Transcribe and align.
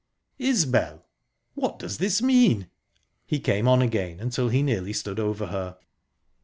"Isbel! 0.39 1.05
What 1.53 1.77
does 1.77 1.99
this 1.99 2.23
mean?..." 2.23 2.71
He 3.27 3.39
came 3.39 3.67
on 3.67 3.83
again 3.83 4.19
until 4.19 4.49
he 4.49 4.63
nearly 4.63 4.93
stood 4.93 5.19
over 5.19 5.45
her. 5.45 5.77